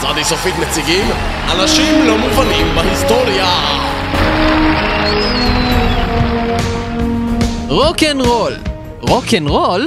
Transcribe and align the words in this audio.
צדי 0.00 0.24
סופית 0.24 0.54
מציגים 0.58 1.04
אנשים 1.52 2.06
לא 2.06 2.18
מובנים 2.18 2.74
בהיסטוריה 2.74 3.46
רוקנרול! 7.68 8.56
רוקנרול? 9.00 9.86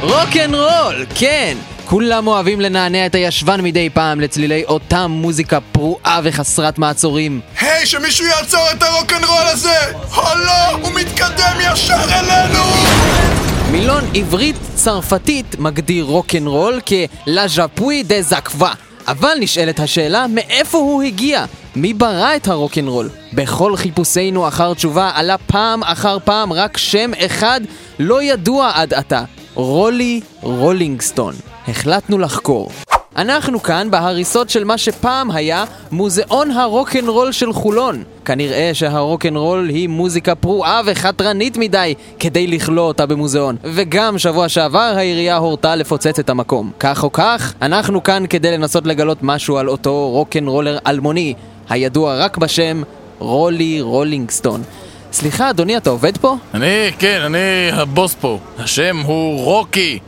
רוקנרול! 0.00 1.06
כן! 1.14 1.56
כולם 1.84 2.26
אוהבים 2.26 2.60
לנענע 2.60 3.06
את 3.06 3.14
הישבן 3.14 3.60
מדי 3.60 3.90
פעם 3.90 4.20
לצלילי 4.20 4.64
אותה 4.64 5.06
מוזיקה 5.06 5.58
פרועה 5.72 6.20
וחסרת 6.24 6.78
מעצורים. 6.78 7.40
היי, 7.60 7.86
שמישהו 7.86 8.26
יעצור 8.26 8.70
את 8.76 8.82
הרוקנרול 8.82 9.46
הזה! 9.52 9.78
או 10.16 10.22
לא, 10.22 10.70
הוא 10.82 10.92
מתקדם 10.94 11.56
ישר 11.72 12.04
אלינו! 12.12 12.64
מילון 13.74 14.04
עברית 14.14 14.56
צרפתית 14.74 15.58
מגדיר 15.58 16.04
רוקנרול 16.04 16.80
כ"לה 16.86 17.48
ז'פוי 17.48 18.02
דה 18.02 18.22
זקווה". 18.22 18.72
אבל 19.08 19.32
נשאלת 19.40 19.80
השאלה, 19.80 20.26
מאיפה 20.28 20.78
הוא 20.78 21.02
הגיע? 21.02 21.44
מי 21.76 21.94
ברא 21.94 22.36
את 22.36 22.48
הרוקנרול? 22.48 23.08
בכל 23.32 23.76
חיפושינו 23.76 24.48
אחר 24.48 24.74
תשובה 24.74 25.10
עלה 25.14 25.38
פעם 25.38 25.82
אחר 25.82 26.18
פעם 26.24 26.52
רק 26.52 26.76
שם 26.76 27.10
אחד 27.26 27.60
לא 27.98 28.22
ידוע 28.22 28.70
עד 28.74 28.94
עתה. 28.94 29.24
רולי 29.54 30.20
רולינגסטון. 30.40 31.34
החלטנו 31.68 32.18
לחקור. 32.18 32.70
אנחנו 33.16 33.62
כאן 33.62 33.90
בהריסות 33.90 34.50
של 34.50 34.64
מה 34.64 34.78
שפעם 34.78 35.30
היה 35.30 35.64
מוזיאון 35.92 36.50
הרוקנרול 36.50 37.32
של 37.32 37.52
חולון. 37.52 38.02
כנראה 38.24 38.70
שהרוקנרול 38.74 39.68
היא 39.68 39.88
מוזיקה 39.88 40.34
פרועה 40.34 40.80
וחתרנית 40.84 41.56
מדי 41.56 41.94
כדי 42.18 42.46
לכלוא 42.46 42.84
אותה 42.86 43.06
במוזיאון. 43.06 43.56
וגם 43.64 44.18
שבוע 44.18 44.48
שעבר 44.48 44.92
העירייה 44.96 45.36
הורתה 45.36 45.76
לפוצץ 45.76 46.18
את 46.18 46.30
המקום. 46.30 46.70
כך 46.80 47.04
או 47.04 47.12
כך, 47.12 47.54
אנחנו 47.62 48.02
כאן 48.02 48.24
כדי 48.30 48.50
לנסות 48.52 48.86
לגלות 48.86 49.18
משהו 49.22 49.58
על 49.58 49.68
אותו 49.68 50.10
רוקנרולר 50.10 50.78
אלמוני, 50.86 51.34
הידוע 51.68 52.16
רק 52.16 52.38
בשם 52.38 52.82
רולי 53.18 53.80
רולינגסטון. 53.80 54.62
סליחה, 55.12 55.50
אדוני, 55.50 55.76
אתה 55.76 55.90
עובד 55.90 56.18
פה? 56.18 56.36
אני, 56.54 56.90
כן, 56.98 57.20
אני 57.24 57.70
הבוס 57.72 58.14
פה. 58.14 58.38
השם 58.58 58.96
הוא 58.96 59.44
רוקי. 59.44 59.98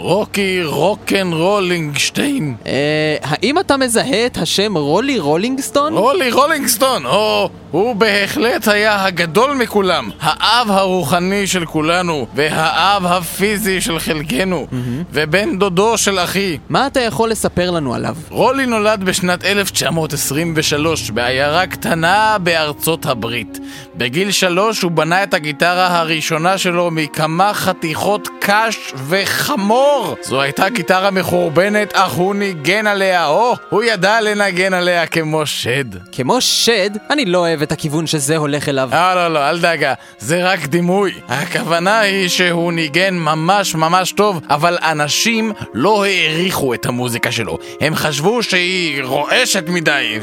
רוקי 0.00 0.64
רוקנרולינגשטיין. 0.64 2.54
אה, 2.66 3.16
האם 3.22 3.58
אתה 3.58 3.76
מזהה 3.76 4.26
את 4.26 4.36
השם 4.36 4.76
רולי 4.76 5.18
רולינגסטון? 5.18 5.92
רולי 5.92 6.30
רולינגסטון, 6.30 7.06
או, 7.06 7.50
הוא 7.70 7.96
בהחלט 7.96 8.68
היה 8.68 9.04
הגדול 9.04 9.54
מכולם. 9.54 10.10
האב 10.20 10.70
הרוחני 10.70 11.46
של 11.46 11.64
כולנו, 11.64 12.26
והאב 12.34 13.06
הפיזי 13.06 13.80
של 13.80 13.98
חלקנו, 13.98 14.66
ובן 15.12 15.58
דודו 15.58 15.98
של 15.98 16.18
אחי. 16.18 16.58
מה 16.68 16.86
אתה 16.86 17.00
יכול 17.00 17.30
לספר 17.30 17.70
לנו 17.70 17.94
עליו? 17.94 18.16
רולי 18.30 18.66
נולד 18.66 19.04
בשנת 19.04 19.44
1923 19.44 21.10
בעיירה 21.10 21.66
קטנה 21.66 22.36
בארצות 22.42 23.06
הברית. 23.06 23.58
בגיל 23.96 24.30
שלוש 24.30 24.82
הוא 24.82 24.90
בנה 24.90 25.22
את 25.22 25.34
הגיטרה 25.34 25.98
הראשונה 25.98 26.58
שלו 26.58 26.90
מכמה 26.90 27.54
חתיכות 27.54 28.28
קש 28.40 28.92
וחמור. 29.08 29.87
זו 30.22 30.40
הייתה 30.40 30.68
גיטרה 30.68 31.10
מחורבנת, 31.10 31.92
אך 31.92 32.12
הוא 32.12 32.34
ניגן 32.34 32.86
עליה, 32.86 33.26
או, 33.26 33.54
הוא 33.70 33.82
ידע 33.82 34.20
לנגן 34.20 34.74
עליה 34.74 35.06
כמו 35.06 35.46
שד. 35.46 35.84
כמו 36.12 36.40
שד, 36.40 36.90
אני 37.10 37.24
לא 37.24 37.38
אוהב 37.38 37.62
את 37.62 37.72
הכיוון 37.72 38.06
שזה 38.06 38.36
הולך 38.36 38.68
אליו. 38.68 38.88
אה, 38.92 39.14
לא, 39.14 39.28
לא, 39.28 39.50
אל 39.50 39.60
דאגה, 39.60 39.94
זה 40.18 40.52
רק 40.52 40.66
דימוי. 40.66 41.14
הכוונה 41.28 42.00
היא 42.00 42.28
שהוא 42.28 42.72
ניגן 42.72 43.14
ממש 43.14 43.74
ממש 43.74 44.12
טוב, 44.12 44.40
אבל 44.50 44.78
אנשים 44.82 45.52
לא 45.74 46.04
העריכו 46.04 46.74
את 46.74 46.86
המוזיקה 46.86 47.32
שלו. 47.32 47.58
הם 47.80 47.94
חשבו 47.94 48.42
שהיא 48.42 49.02
רועשת 49.02 49.68
מדי, 49.68 50.18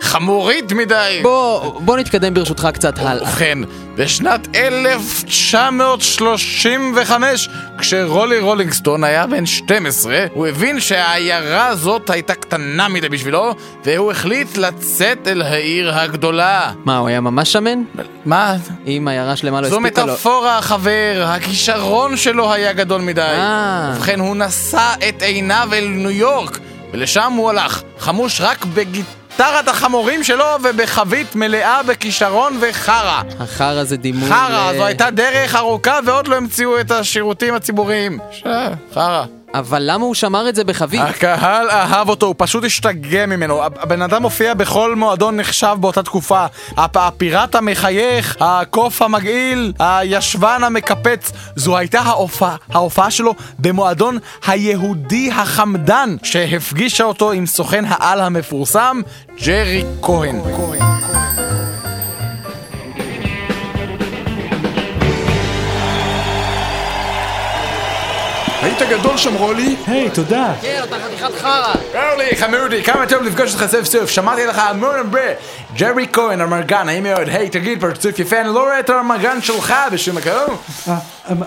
חמורית 0.00 0.72
מדי. 0.72 1.20
בוא, 1.22 1.80
בוא 1.80 1.96
נתקדם 1.96 2.34
ברשותך 2.34 2.68
קצת 2.72 2.98
הלאה. 2.98 3.22
ובכן, 3.22 3.58
בשנת 3.96 4.56
1935, 4.56 7.48
כשרולי 7.78 8.40
רולינגסטון 8.40 9.04
היה 9.04 9.26
בן 9.26 9.46
12, 9.46 10.26
הוא 10.32 10.46
הבין 10.46 10.80
שהעיירה 10.80 11.66
הזאת 11.66 12.10
הייתה 12.10 12.34
קטנה 12.34 12.88
מדי 12.88 13.08
בשבילו, 13.08 13.54
והוא 13.84 14.10
החליט 14.10 14.56
לצאת 14.56 15.28
אל 15.28 15.42
העיר 15.42 15.94
הגדולה. 15.94 16.72
מה, 16.84 16.98
הוא 16.98 17.08
היה 17.08 17.20
ממש 17.20 17.52
שמן? 17.52 17.82
מה? 18.24 18.56
אם 18.86 19.08
עיירה 19.10 19.36
שלמה 19.36 19.60
לא 19.60 19.68
זו 19.68 19.78
הספיקה 19.78 20.04
לו... 20.04 20.12
מטאפורה, 20.12 20.62
חבר, 20.62 21.24
הכישרון 21.26 22.16
שלו 22.16 22.52
היה 22.52 22.72
גדול 22.72 23.00
מדי. 23.00 23.20
אה. 23.20 23.92
ובכן, 23.96 24.20
הוא 24.20 24.36
נשא 24.36 24.94
את 25.08 25.22
עיניו 25.22 25.68
אל 25.72 25.88
ניו 25.88 26.10
יורק, 26.10 26.58
ולשם 26.92 27.32
הוא 27.36 27.50
הלך, 27.50 27.82
חמוש 27.98 28.40
רק 28.40 28.64
בגיטרת 29.38 29.68
החמורים 29.68 30.24
שלו 30.24 30.44
ובחבית 30.62 31.34
מלאה 31.36 31.82
בכישרון 31.82 32.58
וחרא. 32.60 33.22
החרא 33.40 33.84
זה 33.84 33.96
דימוי... 33.96 34.28
חרא, 34.28 34.72
ל- 34.72 34.76
זו 34.76 34.84
הייתה 34.84 35.10
דרך 35.10 35.54
ארוכה 35.54 35.98
ועוד 36.06 36.28
לא 36.28 36.36
המציאו 36.36 36.80
את 36.80 36.90
השירותים 36.90 37.54
הציבוריים. 37.54 38.18
ש... 38.32 38.42
חרא. 38.94 39.24
אבל 39.54 39.82
למה 39.86 40.04
הוא 40.04 40.14
שמר 40.14 40.48
את 40.48 40.54
זה 40.54 40.64
בחבית? 40.64 41.00
הקהל 41.00 41.70
אהב 41.70 42.08
אותו, 42.08 42.26
הוא 42.26 42.34
פשוט 42.38 42.64
השתגע 42.64 43.26
ממנו. 43.26 43.64
הבן 43.64 44.02
אדם 44.02 44.22
הופיע 44.22 44.54
בכל 44.54 44.94
מועדון 44.94 45.36
נחשב 45.36 45.76
באותה 45.80 46.02
תקופה. 46.02 46.46
הפ- 46.76 46.96
הפיראט 46.96 47.54
המחייך, 47.54 48.36
הקוף 48.40 49.02
המגעיל, 49.02 49.72
הישבן 49.78 50.60
המקפץ. 50.64 51.32
זו 51.56 51.76
הייתה 51.76 52.00
ההופעה, 52.00 52.56
ההופעה 52.72 53.10
שלו 53.10 53.34
במועדון 53.58 54.18
היהודי 54.46 55.30
החמדן, 55.32 56.16
שהפגישה 56.22 57.04
אותו 57.04 57.32
עם 57.32 57.46
סוכן 57.46 57.84
העל 57.88 58.20
המפורסם, 58.20 59.00
ג'רי 59.44 59.84
כהן. 60.02 60.40
היית 68.78 68.90
גדול 69.00 69.16
שם, 69.16 69.34
רולי? 69.34 69.76
היי, 69.86 70.10
תודה. 70.10 70.52
כן, 70.62 70.80
אתה 70.84 70.96
חתיכת 71.06 71.34
חרא! 71.40 71.74
אורלי, 71.94 72.36
חמודי, 72.36 72.82
כמה 72.82 73.06
טוב 73.06 73.22
לפגוש 73.22 73.54
אותך 73.54 73.66
סוף 73.70 73.84
סוף, 73.84 74.10
שמעתי 74.10 74.46
לך 74.46 74.58
המון 74.58 74.96
הרבה. 74.96 75.20
ג'רי 75.76 76.06
כהן, 76.12 76.40
המרגן, 76.40 76.82
נעים 76.86 77.02
מאוד. 77.02 77.28
היי, 77.28 77.48
תגיד, 77.48 77.80
פרצוף 77.80 78.18
יפה, 78.18 78.40
אני 78.40 78.48
לא 78.48 78.60
רואה 78.62 78.80
את 78.80 78.90
המרגן 78.90 79.42
שלך 79.42 79.74
בשום 79.92 80.16
מקום. 80.16 80.56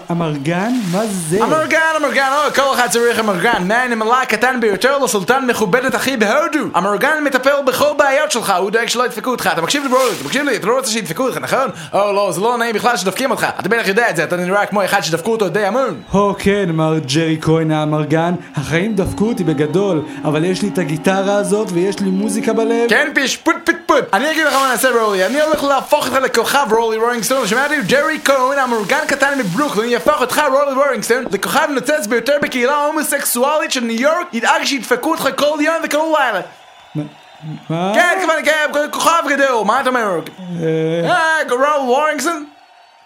המרגן? 0.10 0.72
מה 0.92 1.02
זה? 1.06 1.44
המרגן, 1.44 1.80
המרגן, 1.96 2.30
או, 2.32 2.54
כל 2.54 2.74
אחד 2.74 2.88
צריך 2.88 3.20
המרגן. 3.20 3.68
מהנמלה 3.68 4.22
הקטן 4.22 4.60
ביותר 4.60 4.98
לסולטן 4.98 5.46
מכובדת 5.46 5.96
הכי 5.96 6.18
בהודו. 6.18 6.60
המרגן 6.74 7.24
מטפל 7.24 7.56
בכל 7.66 7.90
בעיות 7.98 8.32
שלך, 8.32 8.54
הוא 8.60 8.72
דואג 8.72 8.88
שלא 8.88 9.06
ידפקו 9.06 9.30
אותך. 9.30 9.50
אתה 9.54 9.62
מקשיב 9.62 9.84
לי 9.84 9.90
אתה 9.90 10.26
מקשיב 10.26 10.44
לי, 10.44 10.56
אתה 10.56 10.68
לא 10.68 10.76
רוצה 10.76 10.92
שידפקו 10.92 11.24
אותך, 11.24 11.38
נכון? 11.38 11.70
או, 11.94 12.14
לא, 12.14 12.32
זה 12.32 12.42
לא 12.42 12.58
נעים 12.58 12.76
בכלל 12.76 12.98
שדופקים 12.98 13.32
אותך. 13.32 13.48
אתה 13.60 13.70
בטח 13.70 13.88
יודע 13.88 14.10
את 14.10 14.16
זה, 14.16 14.24
אתה 14.24 14.36
נראה 14.36 14.66
כמו 14.66 14.86
אחד 14.86 15.02
שדפקו 15.02 15.32
אותו 15.32 15.50
די 15.50 15.66
המון. 15.66 16.02
הו 16.12 16.36
כן, 16.40 16.70
מר 16.74 17.00
ג'רי 17.18 17.38
כהן 17.42 17.72
האמרגן, 17.72 18.34
החיים 18.56 18.96
דפקו 18.96 19.26
אותי 19.26 19.44
בגדול, 19.44 20.02
אבל 20.24 20.46
יש 20.46 20.62
לי 20.62 20.70
את 20.70 20.78
הגיטרה 20.78 21.36
הזאת 21.36 21.68
ויש 21.74 22.00
לי 22.00 22.10
מוזיקה 22.10 22.54
בלב. 22.54 22.90
כן 22.90 23.08
פיש, 23.16 23.38
פוט 23.38 23.56
פוט 23.66 23.76
פוט. 23.86 24.14
אני 24.14 24.32
אגיד 24.32 24.46
לך 24.46 24.54
מה 24.54 24.68
נעשה 24.72 24.90
רולי, 24.90 25.26
אני 25.26 25.42
הולך 25.42 25.64
להפוך 25.64 26.08
אותך 26.08 26.18
לכוכב 26.24 26.68
רולי 26.72 26.98
רולינגסטון, 26.98 27.48
שמעתי 27.48 27.76
ג'רי 27.88 28.20
כהן, 28.26 28.60
המורגן 28.60 29.00
קטן 29.08 29.40
מברוקלין, 29.40 29.90
יהפוך 29.90 30.22
אותך 30.22 30.42
רולי 30.52 30.76
רולינגסטון 30.76 31.24
לכוכב 31.32 31.68
נוצץ 31.70 32.08
ביותר 32.08 32.38
בקהילה 32.42 32.76
ההומוסקסואלית 32.76 33.72
של 33.72 33.82
ניו 33.82 34.02
יורק, 34.02 34.34
ידאג 34.34 34.64
שידפקו 34.64 35.12
אותך 35.12 35.30
כל 35.38 35.58
יום 35.62 35.76
וכל 35.84 35.98
לילה. 36.20 36.42
מה? 37.70 37.92
כן, 37.96 38.18
כמובן, 38.20 38.46
כן, 38.46 38.90
כוכב 38.92 39.24
גדול, 39.30 39.66
מה 39.66 39.82
אתה 39.82 39.90
אומר? 39.90 40.20
אה, 40.62 41.10
אה, 41.10 41.50
רולי 41.50 41.68
רולינגסטון? 41.78 42.46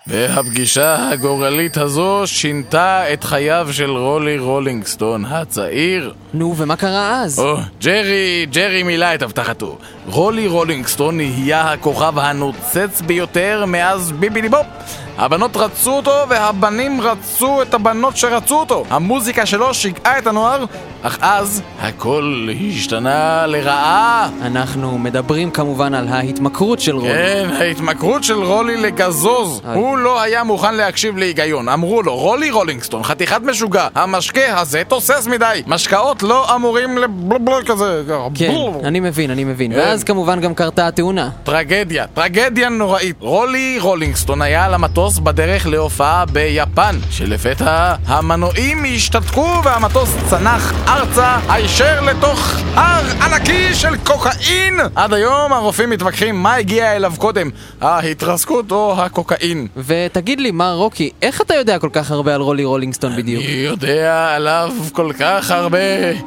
והפגישה 0.08 1.10
הגורלית 1.10 1.78
הזו 1.78 2.22
שינתה 2.26 3.14
את 3.14 3.24
חייו 3.24 3.68
של 3.72 3.90
רולי 3.90 4.38
רולינגסטון 4.38 5.26
הצעיר. 5.26 6.14
נו, 6.34 6.56
ומה 6.58 6.76
קרה 6.76 7.22
אז? 7.22 7.40
או, 7.40 7.58
ג'רי, 7.82 8.46
ג'רי 8.52 8.84
מילא 8.84 9.16
את 9.16 9.22
הבטחתו. 9.22 9.78
רולי 10.08 10.48
רולינגסטון 10.48 11.18
נהיה 11.18 11.72
הכוכב 11.72 12.20
הנוצץ 12.20 13.02
ביותר 13.06 13.66
מאז 13.68 14.12
ביבי 14.12 14.42
ליבופ. 14.42 14.66
הבנות 15.18 15.58
רצו 15.58 15.92
אותו 15.92 16.12
והבנים 16.30 17.02
רצו 17.02 17.62
את 17.62 17.74
הבנות 17.74 18.18
שרצו 18.18 18.60
אותו. 18.60 18.84
המוזיקה 18.90 19.46
שלו 19.46 19.74
שיגעה 19.74 20.18
את 20.18 20.28
הנוער, 20.28 20.66
אך 21.04 21.18
אז 21.22 21.62
הכל 21.82 22.50
השתנה 22.70 23.48
לרעה. 23.48 24.30
אנחנו 24.42 24.98
מדברים 24.98 25.52
כמובן 25.52 25.94
על 25.94 26.08
ההתמכרות 26.08 26.80
של 26.80 26.96
רולי. 26.96 27.14
כן, 27.14 27.50
ההתמכרות 27.60 28.24
של 28.24 28.44
רולי 28.44 28.78
לגזוז. 28.78 29.62
הוא 29.74 29.98
לא 29.98 30.22
היה 30.22 30.44
מוכן 30.44 30.76
להקשיב 30.76 31.18
להיגיון. 31.18 31.70
אמרו 31.70 32.04
לו, 32.04 32.16
רולי 32.16 32.52
רולינגסטון, 32.52 33.04
חתיכת 33.04 33.42
משוגע, 33.44 33.88
המשקה 33.96 34.60
הזה 34.60 34.82
תוסס 34.88 35.28
מדי. 35.28 35.62
משקאות 35.68 36.24
לא 36.24 36.56
אמורים 36.56 36.98
לבלבל 36.98 37.64
כזה. 37.66 38.04
כן. 38.36 38.52
אני 38.84 39.00
מבין, 39.00 39.32
אני 39.32 39.44
מבין. 39.44 39.74
כן. 39.74 39.80
ואז 39.80 40.04
כמובן 40.04 40.42
גם 40.42 40.54
קרתה 40.54 40.88
התאונה. 40.88 41.30
טרגדיה, 41.44 42.06
טרגדיה 42.14 42.70
נוראית. 42.70 43.16
רולי 43.20 43.78
רולינגסטון 43.80 44.42
היה 44.42 44.66
על 44.66 44.74
המטוס 44.82 45.20
בדרך 45.20 45.68
להופעה 45.68 46.26
ביפן, 46.26 46.96
שלפתע 47.10 47.96
המנועים 48.06 48.86
השתתקו 48.96 49.62
והמטוס 49.64 50.16
צנח 50.30 50.74
ארצה 50.88 51.38
הישר 51.50 52.02
לתוך 52.02 52.56
הר 52.76 53.04
ענקי 53.22 53.74
של 53.74 53.98
קוקאין! 53.98 54.80
עד 54.96 55.14
היום 55.14 55.54
הרופאים 55.54 55.90
מתווכחים 55.90 56.44
מה 56.44 56.56
הגיע 56.56 56.96
אליו 56.96 57.14
קודם, 57.18 57.50
ההתרסקות 57.82 58.72
או 58.72 58.96
הקוקאין. 59.02 59.68
ותגיד 59.78 60.40
לי, 60.40 60.52
מר 60.52 60.74
רוקי, 60.74 61.10
איך 61.22 61.42
אתה 61.42 61.54
יודע 61.56 61.80
כל 61.80 61.90
כך 61.94 62.12
הרבה 62.12 62.36
על 62.36 62.42
רולי 62.42 62.64
רולינגסטון 62.66 63.16
בדיוק? 63.16 63.44
אני 63.44 63.52
יודע 63.52 64.36
עליו 64.36 64.72
כל 64.94 65.12
כך 65.20 65.52
הרבה, 65.52 65.78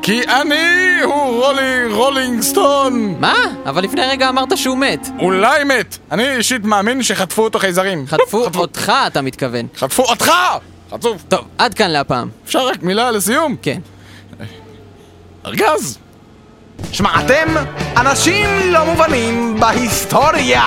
כי 0.02 0.20
אני 0.22 0.94
הוא 1.04 1.44
רולי 1.44 1.92
רולינגסטון! 1.92 3.14
מה? 3.20 3.34
אבל 3.66 3.84
לפני 3.84 4.02
רגע 4.06 4.28
אמרת 4.28 4.56
שהוא 4.56 4.78
מת. 4.78 5.08
אולי 5.18 5.64
מת! 5.64 5.98
אני 6.12 6.36
אישית 6.36 6.64
מאמין 6.64 7.02
שחטפו 7.02 7.42
אותו 7.42 7.58
חייזרים. 7.58 8.06
חטפו 8.06 8.33
אותך, 8.34 8.92
אתה 9.06 9.22
מתכוון. 9.22 9.66
חטפו 9.76 10.02
אותך! 10.02 10.31
חצוף. 10.90 11.22
טוב, 11.28 11.44
עד 11.58 11.75
כאן 11.75 11.90
להפעם. 11.90 12.28
אפשר 12.44 12.66
רק 12.66 12.82
מילה 12.82 13.10
לסיום? 13.10 13.56
כן. 13.62 13.81
ארגז! 15.46 15.98
שמע, 16.92 17.20
אתם 17.20 17.54
אנשים 17.96 18.72
לא 18.72 18.84
מובנים 18.84 19.60
בהיסטוריה! 19.60 20.62